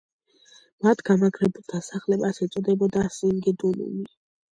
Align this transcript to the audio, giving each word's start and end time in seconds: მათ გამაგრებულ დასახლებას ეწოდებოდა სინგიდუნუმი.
მათ 0.85 1.03
გამაგრებულ 1.09 1.65
დასახლებას 1.73 2.39
ეწოდებოდა 2.47 3.05
სინგიდუნუმი. 3.19 4.09